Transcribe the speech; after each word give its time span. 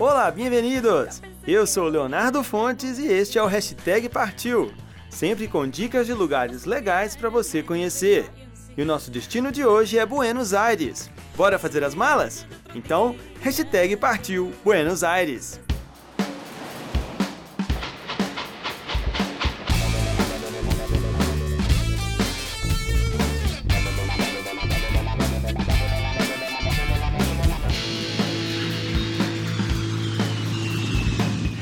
Olá, 0.00 0.30
bem-vindos! 0.30 1.20
Eu 1.44 1.66
sou 1.66 1.88
Leonardo 1.88 2.44
Fontes 2.44 3.00
e 3.00 3.08
este 3.08 3.36
é 3.36 3.42
o 3.42 3.46
Hashtag 3.46 4.08
Partiu, 4.08 4.72
sempre 5.10 5.48
com 5.48 5.66
dicas 5.66 6.06
de 6.06 6.12
lugares 6.12 6.64
legais 6.64 7.16
para 7.16 7.28
você 7.28 7.64
conhecer. 7.64 8.30
E 8.76 8.82
o 8.82 8.86
nosso 8.86 9.10
destino 9.10 9.50
de 9.50 9.66
hoje 9.66 9.98
é 9.98 10.06
Buenos 10.06 10.54
Aires. 10.54 11.10
Bora 11.36 11.58
fazer 11.58 11.82
as 11.82 11.96
malas? 11.96 12.46
Então, 12.76 13.16
hashtag 13.40 13.96
partiu 13.96 14.52
Buenos 14.62 15.02
Aires. 15.02 15.58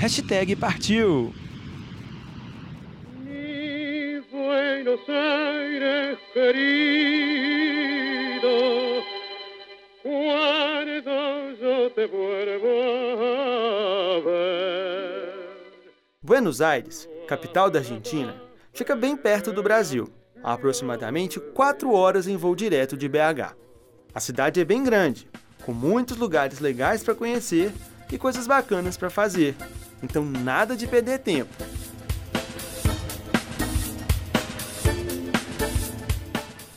Hashtag 0.07 0.55
partiu. 0.55 1.35
Buenos 16.23 16.61
Aires 16.61 17.09
capital 17.27 17.69
da 17.69 17.81
Argentina, 17.81 18.41
fica 18.73 18.95
bem 18.95 19.17
perto 19.17 19.53
do 19.53 19.61
Brasil, 19.61 20.09
a 20.41 20.53
aproximadamente 20.53 21.41
4 21.41 21.93
horas 21.93 22.29
em 22.29 22.37
voo 22.37 22.55
direto 22.55 22.97
de 22.97 23.09
BH. 23.09 23.57
A 24.15 24.21
cidade 24.21 24.61
é 24.61 24.65
bem 24.65 24.85
grande, 24.85 25.29
com 25.65 25.73
muitos 25.73 26.17
lugares 26.17 26.61
legais 26.61 27.03
para 27.03 27.17
conhecer 27.17 27.73
e 28.11 28.19
coisas 28.19 28.47
bacanas 28.47 28.97
para 28.97 29.11
fazer. 29.11 29.55
Então 30.03 30.25
nada 30.25 30.77
de 30.77 30.87
perder 30.87 31.19
tempo. 31.21 31.55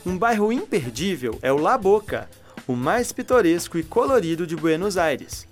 Um 0.06 0.18
bairro 0.18 0.52
imperdível 0.52 1.38
é 1.42 1.52
o 1.52 1.58
La 1.58 1.78
Boca, 1.78 2.30
o 2.68 2.76
mais 2.76 3.12
pitoresco 3.12 3.78
e 3.78 3.84
colorido 3.84 4.48
de 4.48 4.56
Buenos 4.56 4.98
Aires. 4.98 5.48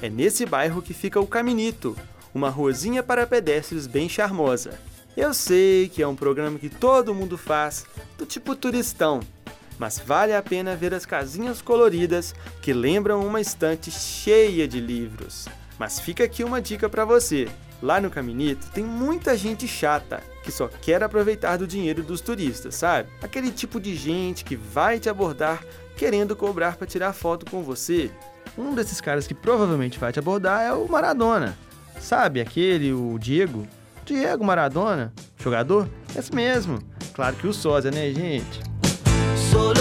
É 0.00 0.08
nesse 0.08 0.46
bairro 0.46 0.80
que 0.80 0.94
fica 0.94 1.18
o 1.18 1.26
Caminito, 1.26 1.96
uma 2.32 2.48
ruazinha 2.48 3.02
para 3.02 3.26
pedestres 3.26 3.86
bem 3.86 4.08
charmosa. 4.08 4.78
Eu 5.16 5.34
sei 5.34 5.88
que 5.88 6.00
é 6.00 6.06
um 6.06 6.14
programa 6.14 6.58
que 6.58 6.68
todo 6.68 7.14
mundo 7.14 7.36
faz, 7.36 7.86
do 8.16 8.24
tipo 8.24 8.54
turistão, 8.54 9.20
mas 9.78 9.98
vale 9.98 10.34
a 10.34 10.42
pena 10.42 10.74
ver 10.74 10.92
as 10.92 11.06
casinhas 11.06 11.62
coloridas 11.62 12.34
que 12.60 12.72
lembram 12.72 13.26
uma 13.26 13.40
estante 13.40 13.90
cheia 13.90 14.66
de 14.66 14.80
livros. 14.80 15.46
Mas 15.78 16.00
fica 16.00 16.24
aqui 16.24 16.42
uma 16.42 16.60
dica 16.60 16.88
para 16.88 17.04
você. 17.04 17.48
Lá 17.80 18.00
no 18.00 18.10
Caminito 18.10 18.66
tem 18.72 18.82
muita 18.82 19.36
gente 19.36 19.68
chata 19.68 20.20
que 20.42 20.50
só 20.50 20.66
quer 20.66 21.02
aproveitar 21.02 21.56
do 21.56 21.66
dinheiro 21.66 22.02
dos 22.02 22.20
turistas, 22.20 22.74
sabe? 22.74 23.08
Aquele 23.22 23.52
tipo 23.52 23.80
de 23.80 23.94
gente 23.94 24.44
que 24.44 24.56
vai 24.56 24.98
te 24.98 25.08
abordar 25.08 25.62
querendo 25.96 26.34
cobrar 26.34 26.76
para 26.76 26.86
tirar 26.86 27.12
foto 27.12 27.48
com 27.48 27.62
você. 27.62 28.10
Um 28.56 28.74
desses 28.74 29.00
caras 29.00 29.26
que 29.26 29.34
provavelmente 29.34 29.98
vai 29.98 30.12
te 30.12 30.18
abordar 30.18 30.62
é 30.62 30.72
o 30.72 30.88
Maradona. 30.88 31.56
Sabe 32.00 32.40
aquele, 32.40 32.92
o 32.92 33.18
Diego? 33.18 33.66
Diego 34.04 34.44
Maradona, 34.44 35.12
jogador? 35.36 35.88
Esse 36.16 36.34
mesmo. 36.34 36.78
Claro 37.12 37.36
que 37.36 37.46
o 37.46 37.52
sósia, 37.52 37.90
né, 37.90 38.10
gente? 38.10 38.60
Solo 39.50 39.78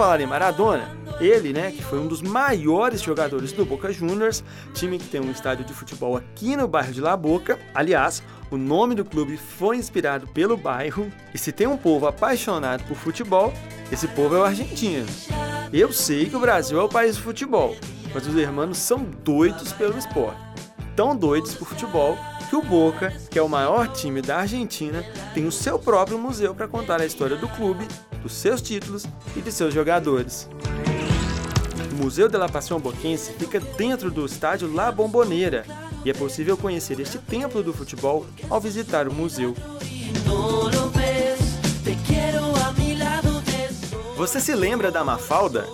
falar 0.00 0.22
em 0.22 0.26
Maradona, 0.26 0.88
ele, 1.20 1.52
né, 1.52 1.70
que 1.72 1.82
foi 1.84 1.98
um 1.98 2.06
dos 2.06 2.22
maiores 2.22 3.02
jogadores 3.02 3.52
do 3.52 3.66
Boca 3.66 3.92
Juniors, 3.92 4.42
time 4.72 4.98
que 4.98 5.06
tem 5.06 5.20
um 5.20 5.30
estádio 5.30 5.62
de 5.62 5.74
futebol 5.74 6.16
aqui 6.16 6.56
no 6.56 6.66
bairro 6.66 6.90
de 6.90 7.02
La 7.02 7.14
Boca. 7.14 7.58
Aliás, 7.74 8.22
o 8.50 8.56
nome 8.56 8.94
do 8.94 9.04
clube 9.04 9.36
foi 9.36 9.76
inspirado 9.76 10.26
pelo 10.28 10.56
bairro. 10.56 11.12
E 11.34 11.38
se 11.38 11.52
tem 11.52 11.66
um 11.66 11.76
povo 11.76 12.06
apaixonado 12.06 12.82
por 12.84 12.96
futebol, 12.96 13.52
esse 13.92 14.08
povo 14.08 14.36
é 14.36 14.38
o 14.38 14.44
argentino. 14.44 15.06
Eu 15.70 15.92
sei 15.92 16.30
que 16.30 16.36
o 16.36 16.40
Brasil 16.40 16.80
é 16.80 16.82
o 16.82 16.88
país 16.88 17.16
do 17.16 17.22
futebol, 17.22 17.76
mas 18.14 18.26
os 18.26 18.34
hermanos 18.34 18.78
são 18.78 19.04
doidos 19.22 19.70
pelo 19.74 19.98
esporte. 19.98 20.49
Tão 21.00 21.16
doidos 21.16 21.54
por 21.54 21.66
futebol 21.66 22.14
que 22.50 22.54
o 22.54 22.60
Boca, 22.60 23.10
que 23.30 23.38
é 23.38 23.42
o 23.42 23.48
maior 23.48 23.88
time 23.88 24.20
da 24.20 24.36
Argentina, 24.36 25.02
tem 25.32 25.46
o 25.46 25.50
seu 25.50 25.78
próprio 25.78 26.18
museu 26.18 26.54
para 26.54 26.68
contar 26.68 27.00
a 27.00 27.06
história 27.06 27.38
do 27.38 27.48
clube 27.48 27.88
dos 28.22 28.34
seus 28.34 28.60
títulos 28.60 29.06
e 29.34 29.40
de 29.40 29.50
seus 29.50 29.72
jogadores. 29.72 30.46
O 31.90 31.94
Museu 32.04 32.28
de 32.28 32.36
la 32.36 32.50
Pasión 32.50 32.80
Boquense 32.80 33.32
fica 33.32 33.58
dentro 33.58 34.10
do 34.10 34.26
estádio 34.26 34.70
La 34.74 34.92
Bombonera 34.92 35.64
e 36.04 36.10
é 36.10 36.12
possível 36.12 36.54
conhecer 36.54 37.00
este 37.00 37.16
templo 37.16 37.62
do 37.62 37.72
futebol 37.72 38.26
ao 38.50 38.60
visitar 38.60 39.08
o 39.08 39.14
museu. 39.14 39.56
Você 44.18 44.38
se 44.38 44.54
lembra 44.54 44.90
da 44.90 45.02
Mafalda? 45.02 45.64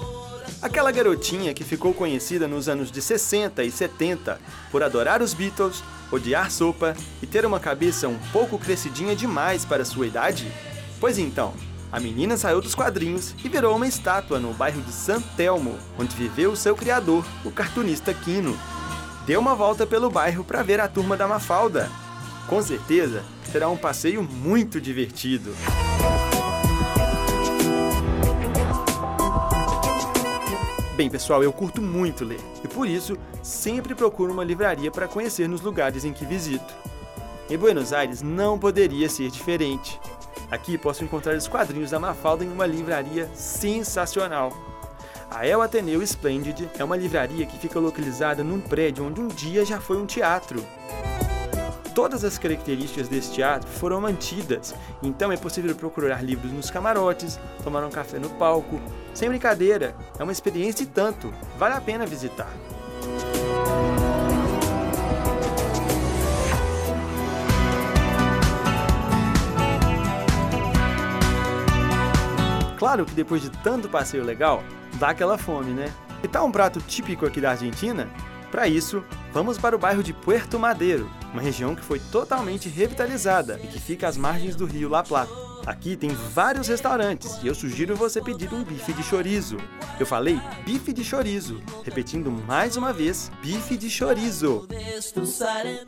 Aquela 0.63 0.91
garotinha 0.91 1.53
que 1.53 1.63
ficou 1.63 1.93
conhecida 1.93 2.49
nos 2.49 2.69
anos 2.69 2.91
de 2.91 3.03
60 3.03 3.63
e 3.63 3.71
70 3.71 4.41
por 4.71 4.83
adorar 4.83 5.21
os 5.21 5.35
Beatles, 5.35 5.85
odiar 6.11 6.51
sopa 6.51 6.97
e 7.23 7.27
ter 7.27 7.45
uma 7.45 7.61
cabeça 7.61 8.09
um 8.09 8.19
pouco 8.33 8.59
crescidinha 8.59 9.15
demais 9.15 9.65
para 9.65 9.85
sua 9.85 10.07
idade? 10.07 10.51
Pois 10.99 11.19
então, 11.19 11.53
a 11.93 12.01
menina 12.01 12.37
saiu 12.37 12.61
dos 12.61 12.75
quadrinhos 12.75 13.35
e 13.45 13.49
virou 13.49 13.77
uma 13.77 13.87
estátua 13.87 14.41
no 14.41 14.55
bairro 14.55 14.81
de 14.81 14.93
San 14.93 15.21
Telmo, 15.37 15.79
onde 15.99 16.17
viveu 16.17 16.57
seu 16.57 16.75
criador, 16.75 17.25
o 17.45 17.51
cartunista 17.51 18.15
Quino. 18.15 18.59
Deu 19.27 19.41
uma 19.41 19.55
volta 19.55 19.87
pelo 19.87 20.11
bairro 20.11 20.43
para 20.43 20.63
ver 20.63 20.81
a 20.81 20.89
turma 20.89 21.17
da 21.17 21.29
Mafalda. 21.29 21.91
Com 22.49 22.63
certeza, 22.63 23.23
será 23.53 23.69
um 23.69 23.77
passeio 23.77 24.23
muito 24.23 24.81
divertido. 24.81 25.55
Bem, 30.97 31.11
pessoal, 31.11 31.43
eu 31.43 31.53
curto 31.53 31.83
muito 31.83 32.25
ler 32.25 32.41
e 32.65 32.69
por 32.69 32.89
isso 32.89 33.19
sempre 33.43 33.95
procuro 33.95 34.33
uma 34.33 34.43
livraria 34.43 34.91
para 34.91 35.07
conhecer 35.07 35.47
nos 35.47 35.61
lugares 35.61 36.07
em 36.07 36.13
que 36.13 36.25
visito. 36.25 36.75
Em 37.51 37.59
Buenos 37.59 37.93
Aires 37.93 38.23
não 38.23 38.59
poderia 38.59 39.07
ser 39.07 39.31
diferente. 39.31 40.01
Aqui 40.51 40.79
posso 40.79 41.05
encontrar 41.05 41.37
os 41.37 41.47
quadrinhos 41.47 41.91
da 41.91 42.01
Mafalda 42.01 42.45
em 42.45 42.51
uma 42.51 42.65
livraria 42.65 43.31
sensacional. 43.35 44.57
A 45.31 45.47
El 45.47 45.61
Ateneu 45.61 46.03
Splendid 46.03 46.67
é 46.79 46.83
uma 46.83 46.97
livraria 46.97 47.45
que 47.45 47.59
fica 47.59 47.79
localizada 47.79 48.43
num 48.43 48.59
prédio 48.59 49.05
onde 49.05 49.21
um 49.21 49.29
dia 49.29 49.67
já 49.67 49.79
foi 49.79 49.99
um 49.99 50.07
teatro. 50.07 50.65
Todas 51.97 52.25
as 52.25 52.37
características 52.37 53.09
desse 53.09 53.33
teatro 53.33 53.67
foram 53.67 54.03
mantidas, 54.03 54.75
então 55.03 55.33
é 55.33 55.37
possível 55.39 55.75
procurar 55.75 56.23
livros 56.23 56.53
nos 56.53 56.71
camarotes, 56.71 57.41
tomar 57.65 57.83
um 57.85 57.91
café 57.91 58.19
no 58.19 58.29
palco. 58.29 58.79
Sem 59.15 59.31
brincadeira, 59.31 59.97
é 60.19 60.23
uma 60.23 60.31
experiência 60.31 60.83
e 60.83 60.87
tanto, 60.87 61.33
vale 61.57 61.75
a 61.75 61.81
pena 61.81 62.05
visitar. 62.05 62.53
Claro 72.77 73.07
que 73.07 73.15
depois 73.15 73.41
de 73.41 73.49
tanto 73.49 73.89
passeio 73.89 74.23
legal, 74.23 74.63
dá 74.99 75.09
aquela 75.09 75.39
fome, 75.39 75.73
né? 75.73 75.91
E 76.23 76.29
tá 76.29 76.45
um 76.45 76.53
prato 76.53 76.79
típico 76.79 77.25
aqui 77.25 77.41
da 77.41 77.53
Argentina? 77.53 78.07
Para 78.51 78.69
isso, 78.69 79.03
vamos 79.33 79.57
para 79.59 79.75
o 79.75 79.79
bairro 79.79 80.03
de 80.03 80.13
Puerto 80.27 80.59
Madeiro, 80.59 81.09
uma 81.33 81.41
região 81.41 81.77
que 81.77 81.85
foi 81.85 82.01
totalmente 82.01 82.69
revitalizada 82.69 83.61
e 83.63 83.69
que 83.69 83.81
fica 83.81 84.09
às 84.09 84.17
margens 84.17 84.57
do 84.57 84.67
rio 84.67 84.89
La 84.89 85.05
Plata. 85.05 85.31
Aqui 85.65 85.97
tem 85.97 86.11
vários 86.11 86.67
restaurantes 86.67 87.41
e 87.45 87.47
eu 87.47 87.55
sugiro 87.55 87.95
você 87.95 88.21
pedir 88.21 88.53
um 88.53 88.65
bife 88.65 88.93
de 88.93 89.05
chorizo. 89.05 89.57
Eu 90.01 90.05
falei 90.05 90.41
bife 90.65 90.93
de 90.93 91.05
chorizo, 91.05 91.63
repetindo 91.85 92.29
mais 92.29 92.77
uma 92.77 92.93
vez, 92.93 93.31
bife 93.41 93.77
de 93.77 93.89
chorizo. 93.89 94.67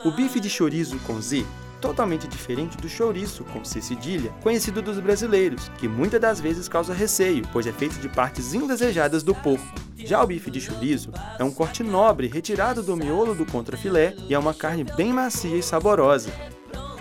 O 0.05 0.11
bife 0.11 0.39
de 0.39 0.49
chorizo 0.49 0.97
com 0.99 1.19
Z 1.19 1.45
totalmente 1.79 2.27
diferente 2.27 2.77
do 2.77 2.87
chouriço, 2.87 3.43
com 3.45 3.63
C 3.63 3.81
cedilha, 3.81 4.31
conhecido 4.41 4.81
dos 4.81 4.99
brasileiros, 4.99 5.69
que 5.77 5.87
muitas 5.87 6.19
das 6.19 6.39
vezes 6.39 6.67
causa 6.67 6.93
receio, 6.93 7.47
pois 7.51 7.65
é 7.67 7.71
feito 7.71 7.99
de 7.99 8.09
partes 8.09 8.53
indesejadas 8.53 9.23
do 9.23 9.33
porco. 9.33 9.65
Já 9.97 10.23
o 10.23 10.27
bife 10.27 10.49
de 10.49 10.61
chorizo 10.61 11.11
é 11.37 11.43
um 11.43 11.51
corte 11.51 11.83
nobre 11.83 12.27
retirado 12.27 12.81
do 12.81 12.95
miolo 12.95 13.35
do 13.35 13.45
contrafilé 13.45 14.15
e 14.27 14.33
é 14.33 14.39
uma 14.39 14.53
carne 14.53 14.83
bem 14.83 15.11
macia 15.11 15.57
e 15.57 15.63
saborosa. 15.63 16.31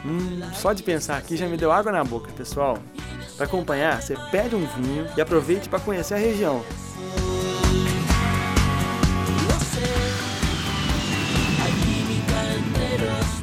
Hum, 0.04 0.40
só 0.54 0.72
de 0.72 0.82
pensar 0.82 1.16
aqui 1.16 1.36
já 1.36 1.48
me 1.48 1.56
deu 1.56 1.72
água 1.72 1.92
na 1.92 2.04
boca, 2.04 2.30
pessoal. 2.32 2.78
Para 3.36 3.46
acompanhar, 3.46 4.02
você 4.02 4.16
pede 4.30 4.56
um 4.56 4.66
vinho 4.66 5.06
e 5.16 5.20
aproveite 5.20 5.68
para 5.68 5.78
conhecer 5.80 6.14
a 6.14 6.18
região. 6.18 6.64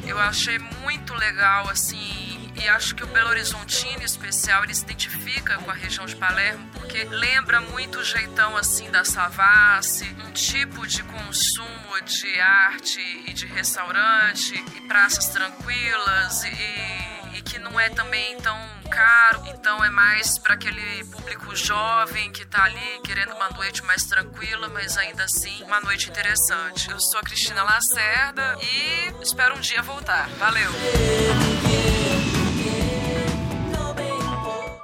Eu 0.06 0.20
achei 0.20 0.60
muito 0.60 0.85
legal, 1.16 1.70
assim, 1.70 2.52
e 2.56 2.68
acho 2.70 2.96
que 2.96 3.04
o 3.04 3.08
Belo 3.08 3.30
Horizontino, 3.30 4.02
em 4.02 4.06
especial, 4.06 4.64
ele 4.64 4.74
se 4.74 4.84
identifica 4.84 5.58
com 5.58 5.70
a 5.70 5.74
região 5.74 6.06
de 6.06 6.16
Palermo 6.16 6.68
porque 6.74 7.04
lembra 7.04 7.60
muito 7.60 8.00
o 8.00 8.04
jeitão 8.04 8.56
assim 8.56 8.90
da 8.90 9.04
Savassi, 9.04 10.16
um 10.26 10.32
tipo 10.32 10.88
de 10.88 11.04
consumo 11.04 12.02
de 12.06 12.40
arte 12.40 13.02
e 13.28 13.34
de 13.34 13.46
restaurante 13.46 14.64
e 14.76 14.82
praças 14.88 15.28
tranquilas 15.28 16.44
e, 16.46 17.15
e 17.36 17.42
que 17.42 17.60
não 17.60 17.78
é 17.80 17.90
também 17.90 18.38
tão 18.38 18.58
caro, 18.90 19.44
então 19.48 19.84
é 19.84 19.90
mais 19.90 20.38
para 20.38 20.54
aquele 20.54 21.04
público 21.06 21.54
jovem 21.56 22.32
que 22.32 22.46
tá 22.46 22.64
ali 22.64 23.02
querendo 23.04 23.34
uma 23.34 23.50
noite 23.50 23.84
mais 23.84 24.06
tranquila, 24.06 24.70
mas 24.70 24.98
ainda 24.98 25.24
assim 25.26 25.64
uma 25.64 25.82
noite 25.82 26.10
interessante. 26.10 26.90
Eu 26.90 27.00
sou 27.00 27.20
a 27.20 27.24
Cristina 27.24 27.62
Lacerda 27.64 28.58
e 28.62 29.22
espero 29.22 29.56
um 29.56 29.60
dia 29.60 29.82
voltar. 29.82 30.30
Valeu! 30.38 30.72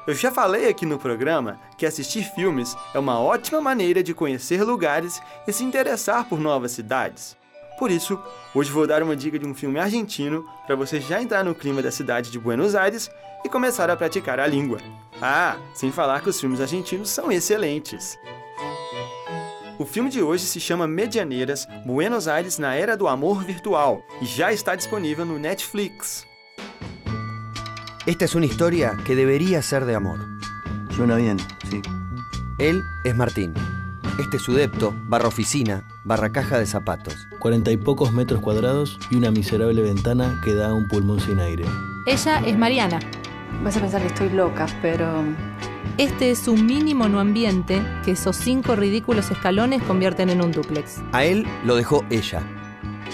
Eu 0.06 0.16
já 0.16 0.32
falei 0.32 0.68
aqui 0.68 0.86
no 0.86 1.00
programa 1.00 1.60
que 1.78 1.86
assistir 1.86 2.24
filmes 2.24 2.76
é 2.94 3.00
uma 3.00 3.20
ótima 3.20 3.62
maneira 3.62 4.04
de 4.04 4.14
conhecer 4.14 4.64
lugares 4.64 5.22
e 5.48 5.54
se 5.54 5.64
interessar 5.64 6.26
por 6.26 6.40
novas 6.40 6.72
cidades. 6.72 7.40
Por 7.82 7.90
isso, 7.90 8.20
hoje 8.54 8.72
vou 8.72 8.86
dar 8.86 9.02
uma 9.02 9.16
dica 9.16 9.40
de 9.40 9.48
um 9.48 9.56
filme 9.56 9.80
argentino 9.80 10.48
para 10.68 10.76
você 10.76 11.02
já 11.02 11.20
entrar 11.20 11.44
no 11.44 11.56
clima 11.56 11.82
da 11.82 11.90
cidade 11.90 12.30
de 12.30 12.38
Buenos 12.38 12.76
Aires 12.76 13.10
e 13.44 13.50
começar 13.50 13.90
a 13.90 13.96
praticar 13.96 14.40
a 14.40 14.46
língua. 14.46 14.78
Ah, 15.20 15.58
sem 15.74 15.92
falar 15.92 16.22
que 16.22 16.30
os 16.30 16.40
filmes 16.40 16.62
argentinos 16.62 17.10
são 17.10 17.32
excelentes. 17.32 18.20
O 19.80 19.86
filme 19.88 20.12
de 20.12 20.22
hoje 20.22 20.46
se 20.46 20.60
chama 20.60 20.86
Medianeiras 20.86 21.68
Buenos 21.84 22.28
Aires 22.28 22.60
na 22.60 22.76
Era 22.76 22.96
do 22.96 23.08
Amor 23.08 23.44
Virtual 23.44 24.06
e 24.22 24.26
já 24.26 24.54
está 24.54 24.76
disponível 24.76 25.26
no 25.26 25.40
Netflix. 25.40 26.28
Esta 28.06 28.26
es 28.26 28.36
una 28.36 28.46
historia 28.46 28.96
que 29.08 29.16
debería 29.16 29.64
ser 29.64 29.86
de 29.86 29.96
amor. 29.96 30.20
Suena 30.96 31.16
bien, 31.16 31.38
sí. 31.68 31.82
Él 32.60 32.84
es 33.04 33.16
Martín. 33.16 33.56
Este 34.22 34.38
es 34.38 34.44
su 34.44 34.54
depto, 34.54 34.94
barra 35.08 35.30
oficina, 35.30 35.84
barra 36.04 36.32
caja 36.32 36.60
de 36.60 36.68
zapatos. 36.68 37.28
Cuarenta 37.40 37.72
y 37.72 37.78
pocos 37.78 38.14
metros 38.14 38.40
cuadrados 38.40 39.00
y 39.10 39.16
una 39.16 39.32
miserable 39.32 39.82
ventana 39.82 40.40
que 40.46 40.54
da 40.54 40.70
a 40.70 40.74
un 40.76 40.88
pulmón 40.88 41.20
sin 41.20 41.40
aire. 41.40 41.66
Ella 42.06 42.40
es 42.46 42.56
Mariana. 42.56 43.00
Vas 43.64 43.78
a 43.78 43.80
pensar 43.80 44.00
que 44.00 44.10
estoy 44.10 44.30
loca, 44.30 44.68
pero 44.80 45.24
Este 45.98 46.30
es 46.30 46.48
un 46.48 46.68
mini 46.68 46.94
monoambiente 46.94 47.82
que 48.06 48.12
esos 48.12 48.36
cinco 48.36 48.76
ridículos 48.76 49.32
escalones 49.32 49.82
convierten 49.82 50.30
en 50.30 50.44
un 50.44 50.52
dúplex. 50.52 51.00
A 51.14 51.26
él 51.26 51.48
lo 51.66 51.76
dejó 51.76 52.06
ella. 52.12 52.44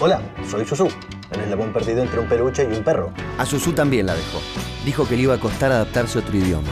Hola, 0.00 0.20
soy 0.46 0.66
Susu, 0.66 0.88
el 1.30 1.40
eslabón 1.40 1.72
perdido 1.72 2.02
entre 2.02 2.20
un 2.20 2.28
peluche 2.28 2.68
y 2.70 2.76
un 2.76 2.84
perro. 2.84 3.14
A 3.38 3.46
Susu 3.46 3.72
también 3.72 4.04
la 4.04 4.14
dejó. 4.14 4.42
Dijo 4.84 5.08
que 5.08 5.16
le 5.16 5.22
iba 5.22 5.34
a 5.34 5.40
costar 5.40 5.72
adaptarse 5.72 6.18
a 6.18 6.20
otro 6.20 6.36
idioma. 6.36 6.68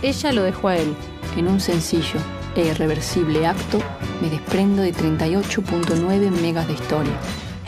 Ella 0.00 0.30
lo 0.30 0.44
dejó 0.44 0.68
a 0.68 0.76
él. 0.76 0.94
en 1.36 1.48
un 1.48 1.60
sencillo 1.60 2.20
e 2.60 2.68
irreversible 2.68 3.44
acto 3.46 3.78
me 4.20 4.28
desprendo 4.28 4.82
de 4.82 4.92
38.9 4.92 6.30
megas 6.40 6.66
de 6.66 6.74
história. 6.74 7.12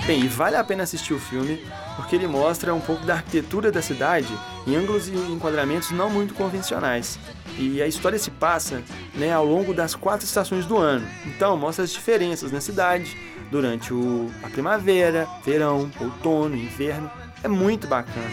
Bem, 0.07 0.25
e 0.25 0.29
vale 0.29 0.57
a 0.57 0.65
pena 0.65 0.83
assistir 0.83 1.15
o 1.15 1.19
filme 1.19 1.63
porque 1.97 2.17
ele 2.17 2.27
mostra 2.27 2.75
um 2.75 2.81
pouco 2.81 3.05
da 3.05 3.15
arquitetura 3.15 3.71
da 3.71 3.83
cidade 3.83 4.33
em 4.67 4.75
ângulos 4.75 5.09
e 5.09 5.13
enquadramentos 5.13 5.91
não 5.91 6.09
muito 6.09 6.35
convencionais. 6.35 7.19
E 7.59 7.83
a 7.83 7.87
história 7.87 8.19
se 8.19 8.31
passa 8.31 8.83
né, 9.15 9.33
ao 9.33 9.45
longo 9.45 9.75
das 9.75 9.95
quatro 9.95 10.25
estações 10.25 10.65
do 10.67 10.79
ano. 10.79 11.07
Então 11.27 11.57
mostra 11.57 11.85
as 11.85 11.91
diferenças 11.91 12.51
na 12.51 12.61
cidade 12.61 13.17
durante 13.51 13.93
o, 13.93 14.31
a 14.43 14.49
primavera, 14.49 15.29
verão, 15.45 15.91
outono, 16.01 16.57
inverno. 16.57 17.11
É 17.43 17.49
muito 17.49 17.87
bacana. 17.87 18.31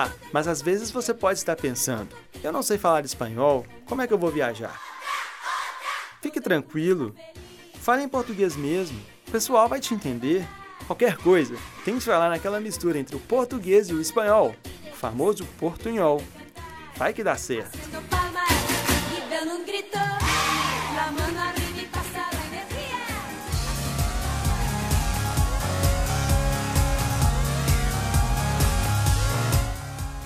Ah, 0.00 0.12
mas 0.32 0.46
às 0.46 0.62
vezes 0.62 0.92
você 0.92 1.12
pode 1.12 1.40
estar 1.40 1.56
pensando: 1.56 2.14
eu 2.40 2.52
não 2.52 2.62
sei 2.62 2.78
falar 2.78 3.04
espanhol, 3.04 3.66
como 3.84 4.00
é 4.00 4.06
que 4.06 4.12
eu 4.12 4.18
vou 4.18 4.30
viajar? 4.30 4.80
Fique 6.22 6.40
tranquilo, 6.40 7.16
fale 7.80 8.04
em 8.04 8.08
português 8.08 8.54
mesmo, 8.54 8.96
o 9.26 9.32
pessoal 9.32 9.68
vai 9.68 9.80
te 9.80 9.92
entender. 9.92 10.46
Qualquer 10.86 11.16
coisa, 11.16 11.56
tente 11.84 12.04
falar 12.04 12.28
naquela 12.28 12.60
mistura 12.60 12.96
entre 12.96 13.16
o 13.16 13.20
português 13.20 13.88
e 13.88 13.94
o 13.94 14.00
espanhol, 14.00 14.54
o 14.88 14.94
famoso 14.94 15.44
portunhol. 15.58 16.22
Vai 16.94 17.12
que 17.12 17.24
dá 17.24 17.36
certo. 17.36 17.76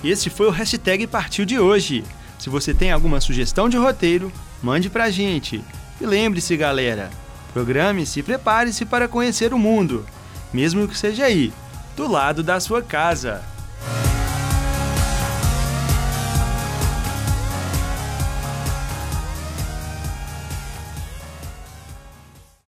E 0.03 0.11
este 0.11 0.29
foi 0.29 0.47
o 0.47 0.51
hashtag 0.51 1.07
Partiu 1.07 1.45
de 1.45 1.57
hoje. 1.57 2.03
Se 2.37 2.49
você 2.49 2.73
tem 2.73 2.91
alguma 2.91 3.21
sugestão 3.21 3.69
de 3.69 3.77
roteiro, 3.77 4.31
mande 4.61 4.89
pra 4.89 5.09
gente. 5.09 5.63
E 6.01 6.05
lembre-se, 6.05 6.57
galera, 6.57 7.09
programe-se 7.53 8.19
e 8.19 8.23
prepare-se 8.23 8.83
para 8.83 9.07
conhecer 9.07 9.53
o 9.53 9.57
mundo, 9.57 10.05
mesmo 10.51 10.87
que 10.87 10.97
seja 10.97 11.23
aí, 11.23 11.53
do 11.95 12.05
lado 12.11 12.43
da 12.43 12.59
sua 12.59 12.81
casa. 12.81 13.41